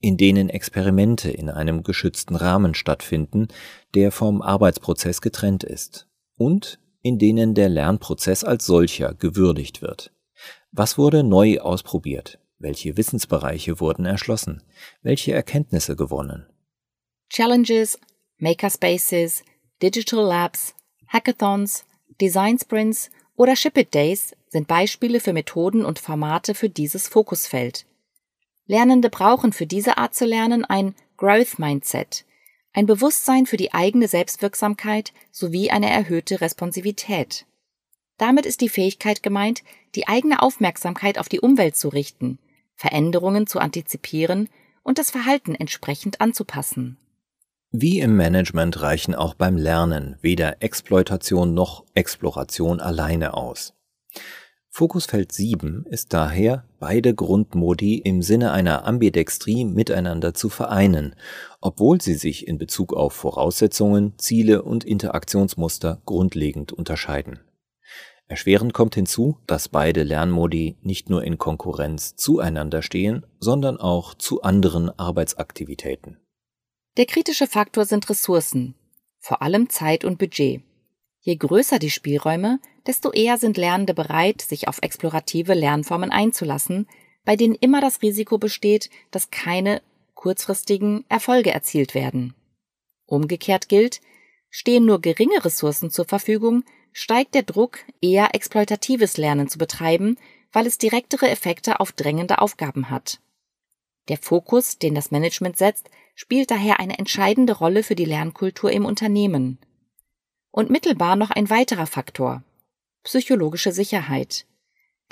in 0.00 0.16
denen 0.16 0.48
Experimente 0.48 1.30
in 1.30 1.48
einem 1.50 1.82
geschützten 1.82 2.36
Rahmen 2.36 2.74
stattfinden, 2.74 3.48
der 3.94 4.12
vom 4.12 4.42
Arbeitsprozess 4.42 5.20
getrennt 5.20 5.64
ist, 5.64 6.06
und 6.36 6.78
in 7.02 7.18
denen 7.18 7.54
der 7.54 7.68
Lernprozess 7.68 8.44
als 8.44 8.66
solcher 8.66 9.14
gewürdigt 9.14 9.82
wird. 9.82 10.12
Was 10.72 10.98
wurde 10.98 11.22
neu 11.22 11.60
ausprobiert? 11.60 12.38
Welche 12.58 12.96
Wissensbereiche 12.96 13.80
wurden 13.80 14.06
erschlossen? 14.06 14.62
Welche 15.02 15.32
Erkenntnisse 15.32 15.94
gewonnen? 15.94 16.46
Challenges, 17.28 17.98
Makerspaces, 18.38 19.44
Digital 19.82 20.24
Labs, 20.24 20.74
Hackathons, 21.08 21.84
Design 22.20 22.58
Sprints 22.58 23.10
oder 23.36 23.56
Ship 23.56 23.76
It 23.76 23.94
Days 23.94 24.34
sind 24.48 24.68
Beispiele 24.68 25.20
für 25.20 25.32
Methoden 25.32 25.84
und 25.84 25.98
Formate 25.98 26.54
für 26.54 26.70
dieses 26.70 27.08
Fokusfeld. 27.08 27.86
Lernende 28.66 29.10
brauchen 29.10 29.52
für 29.52 29.66
diese 29.66 29.96
Art 29.98 30.14
zu 30.14 30.24
lernen 30.24 30.64
ein 30.64 30.94
Growth 31.16 31.58
Mindset, 31.58 32.24
ein 32.72 32.86
Bewusstsein 32.86 33.46
für 33.46 33.56
die 33.56 33.72
eigene 33.72 34.08
Selbstwirksamkeit 34.08 35.12
sowie 35.30 35.70
eine 35.70 35.90
erhöhte 35.90 36.40
Responsivität. 36.40 37.46
Damit 38.18 38.44
ist 38.44 38.60
die 38.60 38.68
Fähigkeit 38.68 39.22
gemeint, 39.22 39.62
die 39.94 40.08
eigene 40.08 40.42
Aufmerksamkeit 40.42 41.18
auf 41.18 41.28
die 41.28 41.40
Umwelt 41.40 41.76
zu 41.76 41.88
richten, 41.88 42.38
Veränderungen 42.74 43.46
zu 43.46 43.58
antizipieren 43.60 44.48
und 44.82 44.98
das 44.98 45.10
Verhalten 45.10 45.54
entsprechend 45.54 46.20
anzupassen. 46.20 46.98
Wie 47.70 48.00
im 48.00 48.16
Management 48.16 48.80
reichen 48.80 49.14
auch 49.14 49.34
beim 49.34 49.56
Lernen 49.56 50.16
weder 50.22 50.62
Exploitation 50.62 51.54
noch 51.54 51.84
Exploration 51.94 52.80
alleine 52.80 53.34
aus. 53.34 53.74
Fokusfeld 54.76 55.32
7 55.32 55.86
ist 55.88 56.12
daher, 56.12 56.66
beide 56.78 57.14
Grundmodi 57.14 57.96
im 57.96 58.20
Sinne 58.20 58.52
einer 58.52 58.84
Ambidextrie 58.84 59.64
miteinander 59.64 60.34
zu 60.34 60.50
vereinen, 60.50 61.16
obwohl 61.62 62.02
sie 62.02 62.12
sich 62.12 62.46
in 62.46 62.58
Bezug 62.58 62.92
auf 62.92 63.14
Voraussetzungen, 63.14 64.12
Ziele 64.18 64.60
und 64.60 64.84
Interaktionsmuster 64.84 66.02
grundlegend 66.04 66.72
unterscheiden. 66.72 67.40
Erschwerend 68.28 68.74
kommt 68.74 68.94
hinzu, 68.96 69.38
dass 69.46 69.70
beide 69.70 70.02
Lernmodi 70.02 70.76
nicht 70.82 71.08
nur 71.08 71.24
in 71.24 71.38
Konkurrenz 71.38 72.14
zueinander 72.16 72.82
stehen, 72.82 73.24
sondern 73.40 73.78
auch 73.78 74.12
zu 74.12 74.42
anderen 74.42 74.90
Arbeitsaktivitäten. 74.90 76.18
Der 76.98 77.06
kritische 77.06 77.46
Faktor 77.46 77.86
sind 77.86 78.10
Ressourcen, 78.10 78.74
vor 79.20 79.40
allem 79.40 79.70
Zeit 79.70 80.04
und 80.04 80.18
Budget. 80.18 80.60
Je 81.26 81.34
größer 81.34 81.80
die 81.80 81.90
Spielräume, 81.90 82.60
desto 82.86 83.10
eher 83.10 83.36
sind 83.36 83.56
Lernende 83.56 83.94
bereit, 83.94 84.42
sich 84.42 84.68
auf 84.68 84.78
explorative 84.82 85.54
Lernformen 85.54 86.12
einzulassen, 86.12 86.86
bei 87.24 87.34
denen 87.34 87.56
immer 87.56 87.80
das 87.80 88.00
Risiko 88.00 88.38
besteht, 88.38 88.90
dass 89.10 89.32
keine 89.32 89.82
kurzfristigen 90.14 91.04
Erfolge 91.08 91.50
erzielt 91.50 91.96
werden. 91.96 92.34
Umgekehrt 93.06 93.68
gilt, 93.68 94.02
stehen 94.50 94.84
nur 94.84 95.00
geringe 95.00 95.44
Ressourcen 95.44 95.90
zur 95.90 96.04
Verfügung, 96.04 96.62
steigt 96.92 97.34
der 97.34 97.42
Druck, 97.42 97.80
eher 98.00 98.36
exploitatives 98.36 99.16
Lernen 99.16 99.48
zu 99.48 99.58
betreiben, 99.58 100.18
weil 100.52 100.68
es 100.68 100.78
direktere 100.78 101.28
Effekte 101.28 101.80
auf 101.80 101.90
drängende 101.90 102.40
Aufgaben 102.40 102.88
hat. 102.88 103.18
Der 104.06 104.18
Fokus, 104.18 104.78
den 104.78 104.94
das 104.94 105.10
Management 105.10 105.56
setzt, 105.56 105.90
spielt 106.14 106.52
daher 106.52 106.78
eine 106.78 107.00
entscheidende 107.00 107.58
Rolle 107.58 107.82
für 107.82 107.96
die 107.96 108.04
Lernkultur 108.04 108.70
im 108.70 108.84
Unternehmen. 108.84 109.58
Und 110.56 110.70
mittelbar 110.70 111.16
noch 111.16 111.30
ein 111.30 111.50
weiterer 111.50 111.86
Faktor 111.86 112.42
psychologische 113.04 113.72
Sicherheit. 113.72 114.46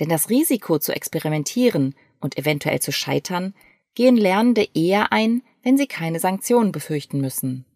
Denn 0.01 0.09
das 0.09 0.31
Risiko 0.31 0.79
zu 0.79 0.97
experimentieren 0.97 1.95
und 2.19 2.39
eventuell 2.39 2.81
zu 2.81 2.93
scheitern 2.93 3.55
gehen 3.95 4.17
Lernende 4.17 4.67
eher 4.75 5.13
ein, 5.13 5.43
wenn 5.63 5.77
sie 5.77 5.87
keine 5.87 6.19
Sanktionen 6.19 6.73
befürchten 6.73 7.21
müssen. 7.21 7.67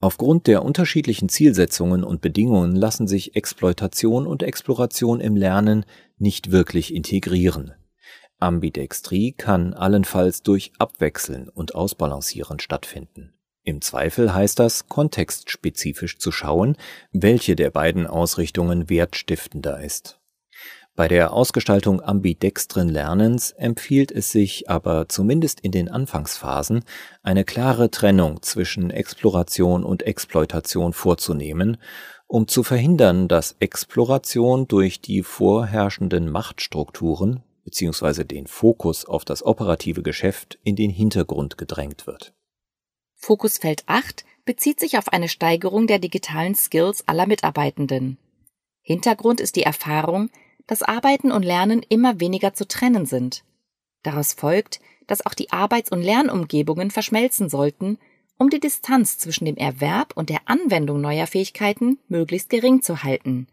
Aufgrund 0.00 0.48
der 0.48 0.64
unterschiedlichen 0.64 1.28
Zielsetzungen 1.28 2.02
und 2.02 2.20
Bedingungen 2.20 2.74
lassen 2.74 3.06
sich 3.06 3.36
Exploitation 3.36 4.26
und 4.26 4.42
Exploration 4.42 5.20
im 5.20 5.36
Lernen 5.36 5.86
nicht 6.18 6.50
wirklich 6.50 6.92
integrieren. 6.92 7.74
Ambidextrie 8.40 9.32
kann 9.32 9.72
allenfalls 9.72 10.42
durch 10.42 10.72
Abwechseln 10.78 11.48
und 11.48 11.76
Ausbalancieren 11.76 12.58
stattfinden. 12.58 13.37
Im 13.64 13.80
Zweifel 13.80 14.34
heißt 14.34 14.58
das, 14.58 14.88
kontextspezifisch 14.88 16.18
zu 16.18 16.32
schauen, 16.32 16.76
welche 17.12 17.56
der 17.56 17.70
beiden 17.70 18.06
Ausrichtungen 18.06 18.88
wertstiftender 18.88 19.80
ist. 19.80 20.18
Bei 20.98 21.06
der 21.06 21.32
Ausgestaltung 21.32 22.02
ambidextren 22.02 22.88
Lernens 22.88 23.52
empfiehlt 23.52 24.10
es 24.10 24.32
sich 24.32 24.68
aber 24.68 25.08
zumindest 25.08 25.60
in 25.60 25.70
den 25.70 25.88
Anfangsphasen, 25.88 26.84
eine 27.22 27.44
klare 27.44 27.88
Trennung 27.92 28.42
zwischen 28.42 28.90
Exploration 28.90 29.84
und 29.84 30.02
Exploitation 30.02 30.92
vorzunehmen, 30.92 31.76
um 32.26 32.48
zu 32.48 32.64
verhindern, 32.64 33.28
dass 33.28 33.54
Exploration 33.60 34.66
durch 34.66 35.00
die 35.00 35.22
vorherrschenden 35.22 36.28
Machtstrukturen 36.28 37.44
bzw. 37.62 38.24
den 38.24 38.48
Fokus 38.48 39.04
auf 39.04 39.24
das 39.24 39.44
operative 39.44 40.02
Geschäft 40.02 40.58
in 40.64 40.74
den 40.74 40.90
Hintergrund 40.90 41.58
gedrängt 41.58 42.08
wird. 42.08 42.34
Fokusfeld 43.18 43.82
8 43.86 44.24
bezieht 44.44 44.80
sich 44.80 44.96
auf 44.96 45.08
eine 45.12 45.28
Steigerung 45.28 45.86
der 45.86 45.98
digitalen 45.98 46.54
Skills 46.54 47.06
aller 47.06 47.26
Mitarbeitenden. 47.26 48.16
Hintergrund 48.80 49.40
ist 49.40 49.56
die 49.56 49.64
Erfahrung, 49.64 50.30
dass 50.66 50.82
Arbeiten 50.82 51.32
und 51.32 51.42
Lernen 51.42 51.84
immer 51.88 52.20
weniger 52.20 52.54
zu 52.54 52.66
trennen 52.66 53.04
sind. 53.04 53.44
Daraus 54.02 54.32
folgt, 54.32 54.80
dass 55.06 55.26
auch 55.26 55.34
die 55.34 55.50
Arbeits- 55.50 55.90
und 55.90 56.00
Lernumgebungen 56.00 56.90
verschmelzen 56.90 57.48
sollten, 57.48 57.98
um 58.38 58.50
die 58.50 58.60
Distanz 58.60 59.18
zwischen 59.18 59.44
dem 59.44 59.56
Erwerb 59.56 60.16
und 60.16 60.30
der 60.30 60.42
Anwendung 60.46 61.00
neuer 61.00 61.26
Fähigkeiten 61.26 61.98
möglichst 62.08 62.50
gering 62.50 62.82
zu 62.82 63.02
halten. 63.02 63.48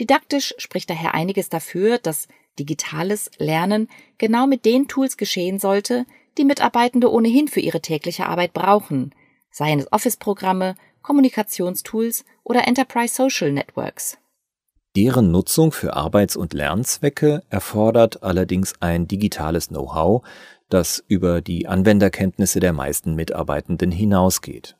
Didaktisch 0.00 0.54
spricht 0.58 0.88
daher 0.88 1.14
einiges 1.14 1.48
dafür, 1.48 1.98
dass 1.98 2.28
digitales 2.58 3.30
Lernen 3.36 3.88
genau 4.18 4.46
mit 4.46 4.64
den 4.64 4.88
Tools 4.88 5.16
geschehen 5.16 5.58
sollte, 5.58 6.06
die 6.38 6.44
Mitarbeitende 6.44 7.10
ohnehin 7.10 7.48
für 7.48 7.60
ihre 7.60 7.80
tägliche 7.80 8.26
Arbeit 8.26 8.52
brauchen, 8.52 9.14
seien 9.50 9.80
es 9.80 9.90
Office-Programme, 9.92 10.74
Kommunikationstools 11.02 12.24
oder 12.44 12.66
Enterprise 12.66 13.14
Social 13.14 13.52
Networks. 13.52 14.18
Deren 14.96 15.30
Nutzung 15.30 15.72
für 15.72 15.94
Arbeits- 15.94 16.36
und 16.36 16.54
Lernzwecke 16.54 17.42
erfordert 17.50 18.22
allerdings 18.22 18.74
ein 18.80 19.06
digitales 19.06 19.68
Know-how, 19.68 20.26
das 20.68 21.04
über 21.06 21.42
die 21.42 21.68
Anwenderkenntnisse 21.68 22.60
der 22.60 22.72
meisten 22.72 23.14
Mitarbeitenden 23.14 23.90
hinausgeht. 23.90 24.76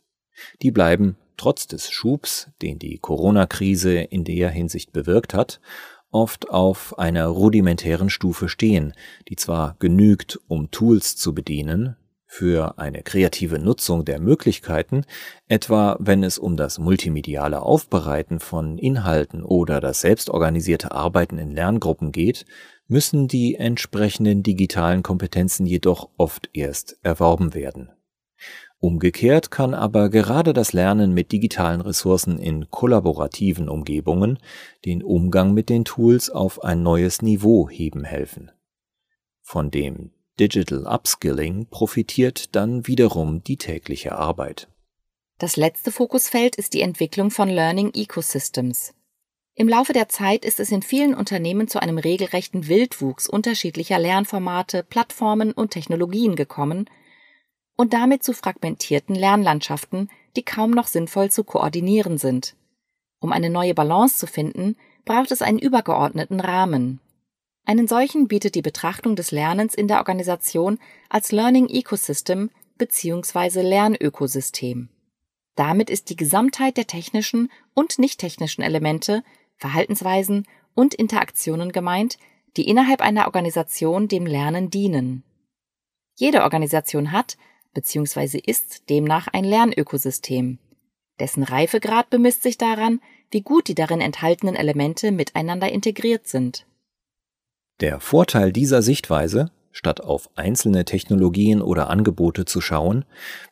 Die 0.62 0.70
bleiben 0.70 1.16
trotz 1.36 1.66
des 1.66 1.90
Schubs, 1.90 2.50
den 2.62 2.78
die 2.78 2.98
Corona-Krise 2.98 3.98
in 3.98 4.24
der 4.24 4.50
Hinsicht 4.50 4.92
bewirkt 4.92 5.34
hat, 5.34 5.60
oft 6.16 6.48
auf 6.48 6.98
einer 6.98 7.26
rudimentären 7.26 8.08
Stufe 8.08 8.48
stehen, 8.48 8.94
die 9.28 9.36
zwar 9.36 9.76
genügt, 9.78 10.40
um 10.48 10.70
Tools 10.70 11.16
zu 11.16 11.34
bedienen, 11.34 11.96
für 12.26 12.78
eine 12.78 13.02
kreative 13.02 13.58
Nutzung 13.58 14.04
der 14.04 14.18
Möglichkeiten, 14.18 15.04
etwa 15.46 15.96
wenn 16.00 16.24
es 16.24 16.38
um 16.38 16.56
das 16.56 16.78
multimediale 16.78 17.62
Aufbereiten 17.62 18.40
von 18.40 18.78
Inhalten 18.78 19.42
oder 19.42 19.80
das 19.80 20.00
selbstorganisierte 20.00 20.90
Arbeiten 20.90 21.38
in 21.38 21.50
Lerngruppen 21.50 22.12
geht, 22.12 22.44
müssen 22.88 23.28
die 23.28 23.54
entsprechenden 23.54 24.42
digitalen 24.42 25.02
Kompetenzen 25.02 25.66
jedoch 25.66 26.08
oft 26.16 26.50
erst 26.52 26.98
erworben 27.02 27.54
werden. 27.54 27.90
Umgekehrt 28.78 29.50
kann 29.50 29.72
aber 29.72 30.10
gerade 30.10 30.52
das 30.52 30.72
Lernen 30.72 31.12
mit 31.14 31.32
digitalen 31.32 31.80
Ressourcen 31.80 32.38
in 32.38 32.70
kollaborativen 32.70 33.68
Umgebungen 33.68 34.38
den 34.84 35.02
Umgang 35.02 35.54
mit 35.54 35.70
den 35.70 35.84
Tools 35.84 36.28
auf 36.28 36.62
ein 36.62 36.82
neues 36.82 37.22
Niveau 37.22 37.70
heben 37.70 38.04
helfen. 38.04 38.50
Von 39.40 39.70
dem 39.70 40.10
Digital 40.38 40.86
Upskilling 40.86 41.66
profitiert 41.70 42.54
dann 42.54 42.86
wiederum 42.86 43.42
die 43.42 43.56
tägliche 43.56 44.12
Arbeit. 44.12 44.68
Das 45.38 45.56
letzte 45.56 45.90
Fokusfeld 45.90 46.56
ist 46.56 46.74
die 46.74 46.82
Entwicklung 46.82 47.30
von 47.30 47.48
Learning 47.48 47.92
Ecosystems. 47.94 48.92
Im 49.54 49.68
Laufe 49.68 49.94
der 49.94 50.10
Zeit 50.10 50.44
ist 50.44 50.60
es 50.60 50.70
in 50.70 50.82
vielen 50.82 51.14
Unternehmen 51.14 51.66
zu 51.68 51.80
einem 51.80 51.96
regelrechten 51.96 52.68
Wildwuchs 52.68 53.26
unterschiedlicher 53.26 53.98
Lernformate, 53.98 54.82
Plattformen 54.82 55.52
und 55.52 55.70
Technologien 55.70 56.36
gekommen, 56.36 56.90
und 57.76 57.92
damit 57.92 58.22
zu 58.24 58.32
fragmentierten 58.32 59.14
Lernlandschaften, 59.14 60.10
die 60.34 60.42
kaum 60.42 60.70
noch 60.70 60.86
sinnvoll 60.86 61.30
zu 61.30 61.44
koordinieren 61.44 62.18
sind. 62.18 62.56
Um 63.20 63.32
eine 63.32 63.50
neue 63.50 63.74
Balance 63.74 64.18
zu 64.18 64.26
finden, 64.26 64.76
braucht 65.04 65.30
es 65.30 65.42
einen 65.42 65.58
übergeordneten 65.58 66.40
Rahmen. 66.40 67.00
Einen 67.64 67.88
solchen 67.88 68.28
bietet 68.28 68.54
die 68.54 68.62
Betrachtung 68.62 69.16
des 69.16 69.30
Lernens 69.30 69.74
in 69.74 69.88
der 69.88 69.98
Organisation 69.98 70.78
als 71.08 71.32
Learning 71.32 71.68
Ecosystem 71.68 72.50
bzw. 72.78 73.62
Lernökosystem. 73.62 74.88
Damit 75.56 75.90
ist 75.90 76.10
die 76.10 76.16
Gesamtheit 76.16 76.76
der 76.76 76.86
technischen 76.86 77.50
und 77.74 77.98
nicht 77.98 78.20
technischen 78.20 78.62
Elemente, 78.62 79.24
Verhaltensweisen 79.56 80.46
und 80.74 80.94
Interaktionen 80.94 81.72
gemeint, 81.72 82.18
die 82.56 82.68
innerhalb 82.68 83.00
einer 83.00 83.26
Organisation 83.26 84.06
dem 84.06 84.26
Lernen 84.26 84.70
dienen. 84.70 85.24
Jede 86.18 86.42
Organisation 86.42 87.12
hat 87.12 87.36
bzw. 87.76 88.38
ist 88.38 88.88
demnach 88.88 89.28
ein 89.28 89.44
Lernökosystem. 89.44 90.58
Dessen 91.20 91.42
Reifegrad 91.42 92.10
bemisst 92.10 92.42
sich 92.42 92.58
daran, 92.58 93.00
wie 93.30 93.42
gut 93.42 93.68
die 93.68 93.74
darin 93.74 94.00
enthaltenen 94.00 94.54
Elemente 94.54 95.12
miteinander 95.12 95.70
integriert 95.70 96.26
sind. 96.26 96.66
Der 97.80 98.00
Vorteil 98.00 98.52
dieser 98.52 98.82
Sichtweise, 98.82 99.50
statt 99.72 100.00
auf 100.00 100.30
einzelne 100.36 100.86
Technologien 100.86 101.60
oder 101.60 101.90
Angebote 101.90 102.46
zu 102.46 102.60
schauen, 102.60 103.04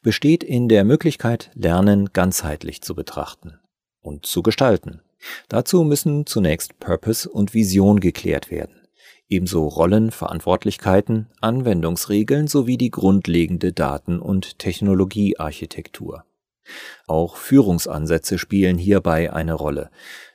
besteht 0.03 0.43
in 0.43 0.69
der 0.69 0.85
Möglichkeit, 0.85 1.51
Lernen 1.55 2.11
ganzheitlich 2.13 2.81
zu 2.81 2.95
betrachten 2.95 3.59
und 4.01 4.25
zu 4.25 4.43
gestalten. 4.43 5.03
Dazu 5.49 5.85
müssen 5.85 6.27
zunächst 6.27 6.79
Purpose 6.81 7.29
und 7.29 7.53
Vision 7.53 8.01
geklärt 8.01 8.51
werden 8.51 8.84
ebenso 9.29 9.67
Rollen, 9.69 10.11
Verantwortlichkeiten, 10.11 11.29
Anwendungsregeln 11.41 12.47
sowie 12.47 12.77
die 12.77 12.91
grundlegende 12.91 13.73
Daten- 13.73 14.21
und 14.21 14.59
Technologiearchitektur. 14.59 16.25
Auch 17.07 17.37
Führungsansätze 17.37 18.39
spielen 18.39 18.79
hierbei 18.79 19.33
eine 19.33 19.55
Rolle, 19.55 19.91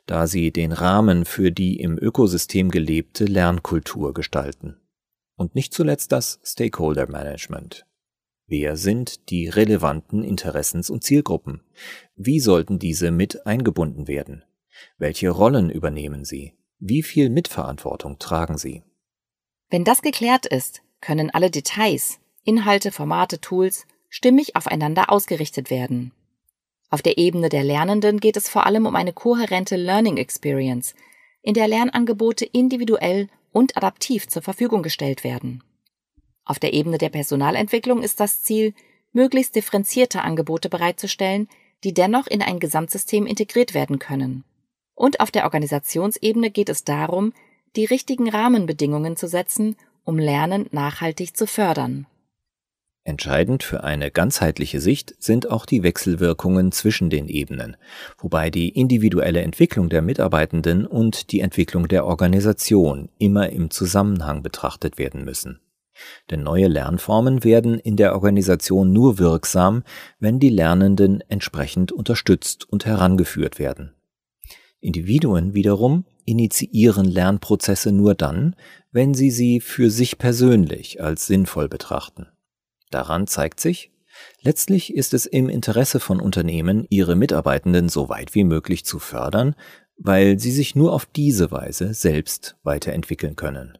da 0.05 0.27
sie 0.27 0.51
den 0.51 0.71
Rahmen 0.71 1.25
für 1.25 1.51
die 1.51 1.79
im 1.79 1.97
Ökosystem 1.97 2.71
gelebte 2.71 3.25
Lernkultur 3.25 4.13
gestalten. 4.13 4.77
Und 5.35 5.55
nicht 5.55 5.73
zuletzt 5.73 6.11
das 6.11 6.39
Stakeholder 6.43 7.09
Management. 7.09 7.85
Wer 8.47 8.77
sind 8.77 9.29
die 9.29 9.47
relevanten 9.47 10.23
Interessens- 10.23 10.89
und 10.89 11.03
Zielgruppen? 11.03 11.61
Wie 12.15 12.39
sollten 12.39 12.79
diese 12.79 13.11
mit 13.11 13.45
eingebunden 13.45 14.07
werden? 14.07 14.43
Welche 14.97 15.29
Rollen 15.29 15.69
übernehmen 15.69 16.25
sie? 16.25 16.58
Wie 16.79 17.03
viel 17.03 17.29
Mitverantwortung 17.29 18.19
tragen 18.19 18.57
sie? 18.57 18.83
Wenn 19.69 19.83
das 19.83 20.01
geklärt 20.01 20.45
ist, 20.45 20.81
können 21.01 21.29
alle 21.29 21.51
Details, 21.51 22.19
Inhalte, 22.43 22.93
Formate, 22.93 23.41
Tools 23.41 23.85
stimmig 24.07 24.55
aufeinander 24.55 25.11
ausgerichtet 25.11 25.69
werden. 25.69 26.13
Auf 26.89 27.01
der 27.01 27.17
Ebene 27.17 27.49
der 27.49 27.63
Lernenden 27.63 28.21
geht 28.21 28.37
es 28.37 28.47
vor 28.47 28.65
allem 28.65 28.85
um 28.85 28.95
eine 28.95 29.11
kohärente 29.11 29.75
Learning 29.75 30.15
Experience, 30.15 30.95
in 31.41 31.53
der 31.53 31.67
Lernangebote 31.67 32.45
individuell 32.45 33.27
und 33.51 33.75
adaptiv 33.75 34.27
zur 34.27 34.41
Verfügung 34.41 34.81
gestellt 34.81 35.23
werden. 35.23 35.63
Auf 36.45 36.59
der 36.59 36.73
Ebene 36.73 36.97
der 36.97 37.09
Personalentwicklung 37.09 38.01
ist 38.01 38.21
das 38.21 38.41
Ziel, 38.41 38.73
möglichst 39.11 39.55
differenzierte 39.55 40.21
Angebote 40.21 40.69
bereitzustellen, 40.69 41.49
die 41.83 41.93
dennoch 41.93 42.27
in 42.27 42.41
ein 42.41 42.59
Gesamtsystem 42.59 43.25
integriert 43.25 43.73
werden 43.73 43.99
können. 43.99 44.45
Und 44.99 45.21
auf 45.21 45.31
der 45.31 45.45
Organisationsebene 45.45 46.51
geht 46.51 46.67
es 46.67 46.83
darum, 46.83 47.31
die 47.77 47.85
richtigen 47.85 48.29
Rahmenbedingungen 48.29 49.15
zu 49.15 49.29
setzen, 49.29 49.77
um 50.03 50.19
Lernen 50.19 50.65
nachhaltig 50.71 51.37
zu 51.37 51.47
fördern. 51.47 52.05
Entscheidend 53.05 53.63
für 53.63 53.85
eine 53.85 54.11
ganzheitliche 54.11 54.81
Sicht 54.81 55.15
sind 55.17 55.49
auch 55.49 55.65
die 55.65 55.83
Wechselwirkungen 55.83 56.73
zwischen 56.73 57.09
den 57.09 57.29
Ebenen, 57.29 57.77
wobei 58.17 58.49
die 58.49 58.67
individuelle 58.67 59.39
Entwicklung 59.39 59.87
der 59.87 60.01
Mitarbeitenden 60.01 60.85
und 60.85 61.31
die 61.31 61.39
Entwicklung 61.39 61.87
der 61.87 62.05
Organisation 62.05 63.07
immer 63.19 63.51
im 63.51 63.71
Zusammenhang 63.71 64.43
betrachtet 64.43 64.97
werden 64.97 65.23
müssen. 65.23 65.61
Denn 66.29 66.43
neue 66.43 66.67
Lernformen 66.67 67.45
werden 67.45 67.79
in 67.79 67.95
der 67.95 68.15
Organisation 68.15 68.91
nur 68.91 69.17
wirksam, 69.17 69.83
wenn 70.19 70.41
die 70.41 70.49
Lernenden 70.49 71.21
entsprechend 71.29 71.93
unterstützt 71.93 72.67
und 72.69 72.85
herangeführt 72.85 73.59
werden. 73.59 73.93
Individuen 74.81 75.53
wiederum 75.53 76.05
initiieren 76.25 77.05
Lernprozesse 77.05 77.91
nur 77.91 78.15
dann, 78.15 78.55
wenn 78.91 79.13
sie 79.13 79.31
sie 79.31 79.59
für 79.59 79.89
sich 79.89 80.17
persönlich 80.17 81.01
als 81.01 81.25
sinnvoll 81.25 81.67
betrachten. 81.67 82.27
Daran 82.91 83.27
zeigt 83.27 83.59
sich, 83.59 83.91
letztlich 84.41 84.93
ist 84.93 85.13
es 85.13 85.25
im 85.25 85.49
Interesse 85.49 85.99
von 85.99 86.19
Unternehmen, 86.19 86.85
ihre 86.89 87.15
Mitarbeitenden 87.15 87.89
so 87.89 88.09
weit 88.09 88.35
wie 88.35 88.43
möglich 88.43 88.85
zu 88.85 88.99
fördern, 88.99 89.55
weil 89.97 90.39
sie 90.39 90.51
sich 90.51 90.75
nur 90.75 90.93
auf 90.93 91.05
diese 91.05 91.51
Weise 91.51 91.93
selbst 91.93 92.55
weiterentwickeln 92.63 93.35
können. 93.35 93.77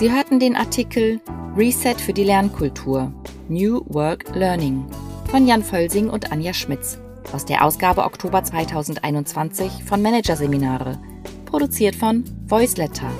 Sie 0.00 0.10
hörten 0.10 0.40
den 0.40 0.56
Artikel 0.56 1.20
Reset 1.54 1.96
für 1.96 2.14
die 2.14 2.24
Lernkultur 2.24 3.12
New 3.50 3.82
Work 3.88 4.34
Learning 4.34 4.86
von 5.30 5.46
Jan 5.46 5.62
Völsing 5.62 6.08
und 6.08 6.32
Anja 6.32 6.54
Schmitz 6.54 6.96
aus 7.34 7.44
der 7.44 7.62
Ausgabe 7.62 8.04
Oktober 8.04 8.42
2021 8.42 9.84
von 9.84 10.00
Managerseminare, 10.00 10.98
produziert 11.44 11.94
von 11.94 12.24
Voiceletter. 12.46 13.10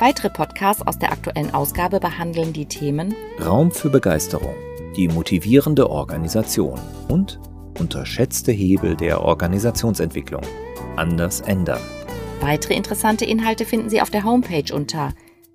Weitere 0.00 0.30
Podcasts 0.30 0.80
aus 0.86 0.98
der 0.98 1.12
aktuellen 1.12 1.52
Ausgabe 1.52 2.00
behandeln 2.00 2.54
die 2.54 2.64
Themen 2.64 3.14
Raum 3.44 3.70
für 3.70 3.90
Begeisterung, 3.90 4.54
die 4.96 5.08
motivierende 5.08 5.90
Organisation 5.90 6.80
und 7.08 7.38
unterschätzte 7.78 8.52
Hebel 8.52 8.96
der 8.96 9.20
Organisationsentwicklung. 9.20 10.44
Anders 10.96 11.42
ändern. 11.42 11.82
Weitere 12.40 12.72
interessante 12.72 13.26
Inhalte 13.26 13.66
finden 13.66 13.90
Sie 13.90 14.00
auf 14.00 14.08
der 14.08 14.24
Homepage 14.24 14.74
unter 14.74 15.12